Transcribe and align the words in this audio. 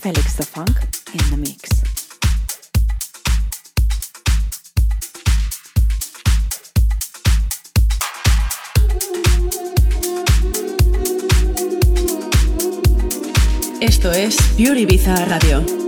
Felix 0.00 0.34
the 0.36 0.44
Funk 0.44 0.78
in 1.12 1.30
the 1.30 1.36
mix. 1.36 1.82
Esto 13.80 14.12
es 14.12 14.36
Pure 14.56 14.80
Ibiza 14.80 15.24
Radio. 15.24 15.87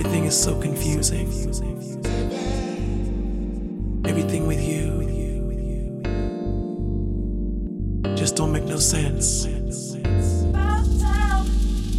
Everything 0.00 0.24
is 0.24 0.42
so 0.42 0.58
confusing. 0.58 1.26
Everything 4.06 4.46
with 4.46 4.62
you 4.62 4.80
just 8.16 8.34
don't 8.34 8.50
make 8.50 8.64
no 8.64 8.78
sense. 8.78 9.44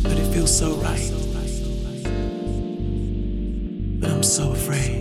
But 0.01 0.17
it 0.17 0.33
feels 0.33 0.57
so 0.57 0.73
right. 0.77 1.11
But 4.01 4.09
I'm 4.09 4.23
so 4.23 4.51
afraid. 4.53 5.00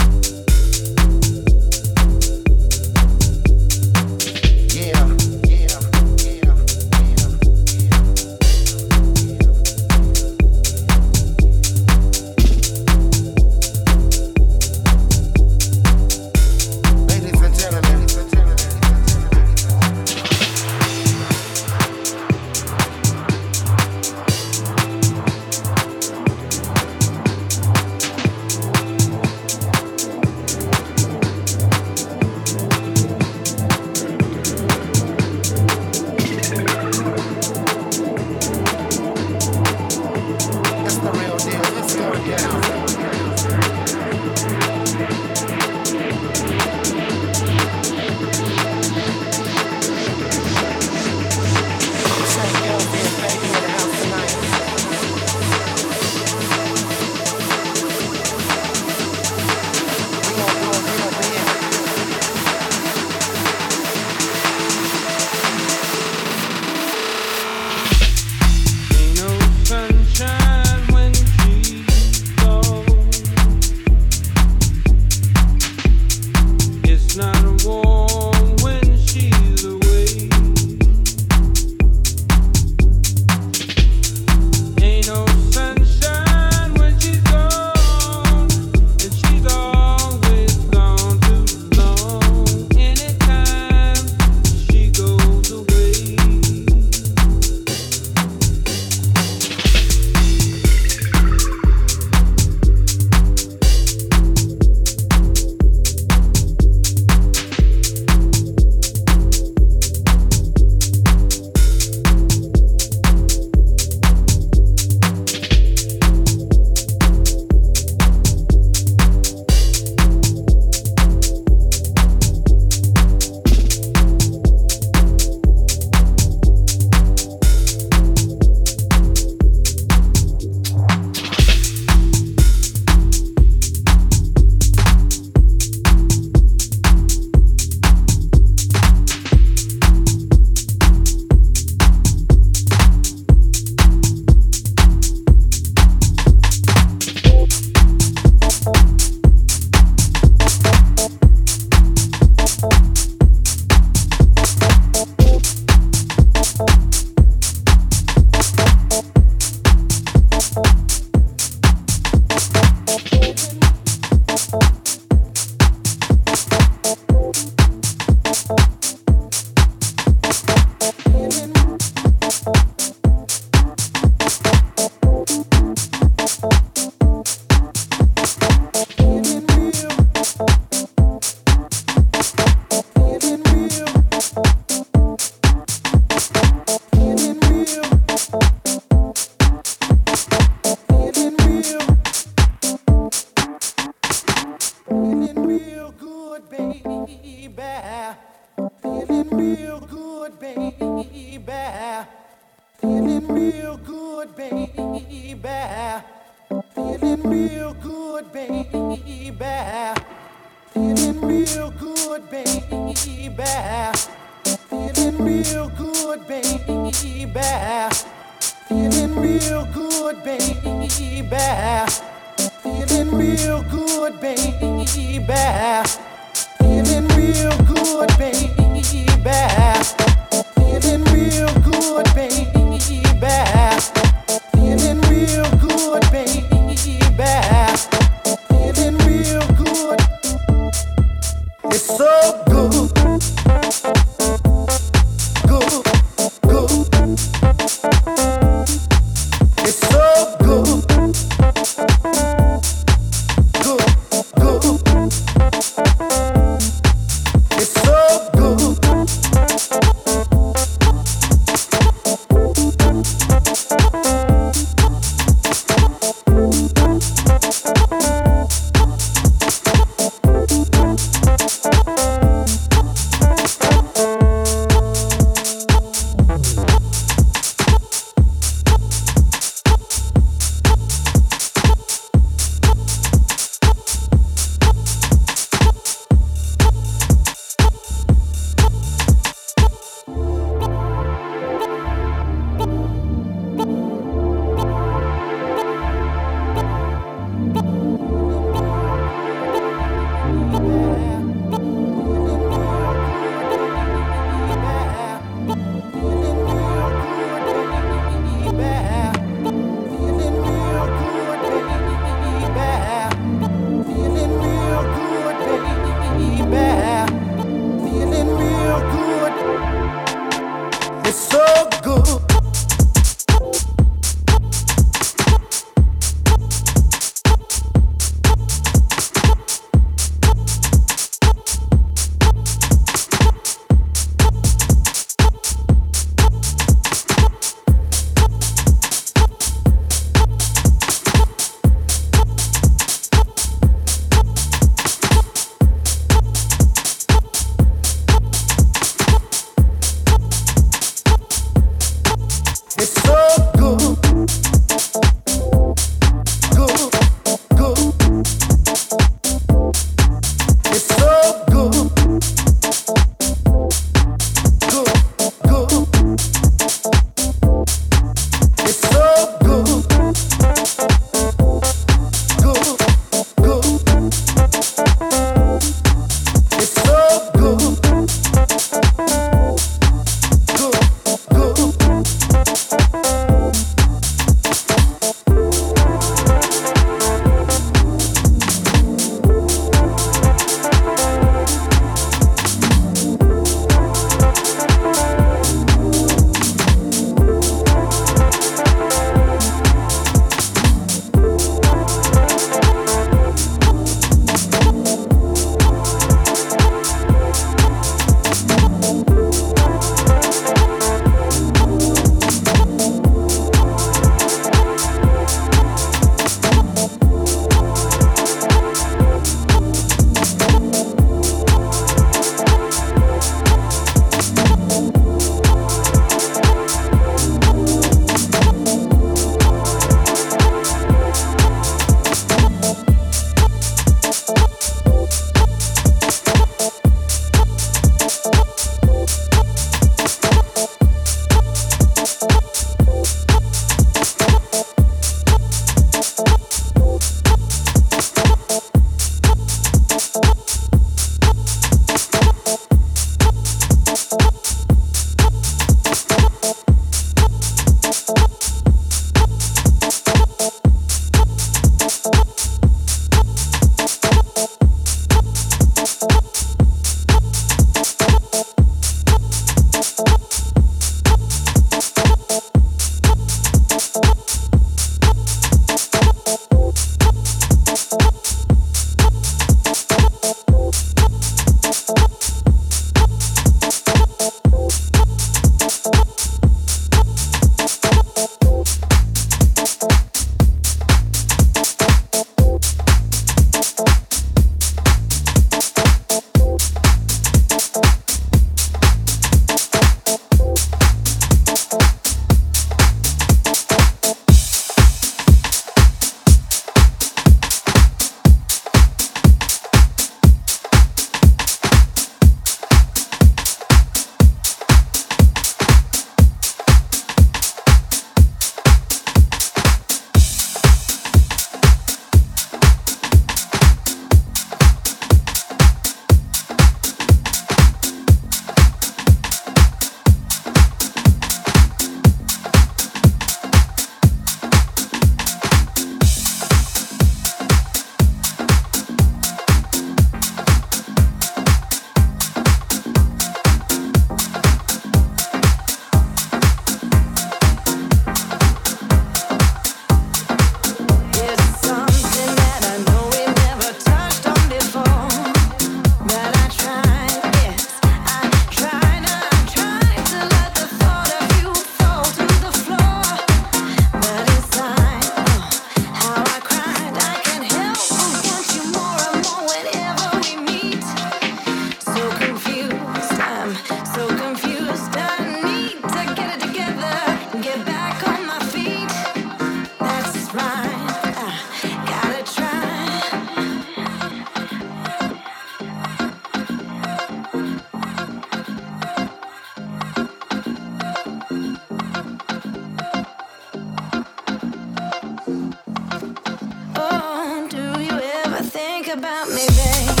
about 598.93 599.29
me, 599.29 599.47
babe. 599.47 600.00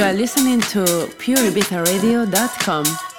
You 0.00 0.06
are 0.06 0.14
listening 0.14 0.62
to 0.72 0.82
pureibizaradio.com. 1.18 3.09